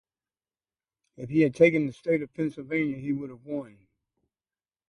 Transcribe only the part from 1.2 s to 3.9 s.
he had taken the state of Pennsylvania he would have won.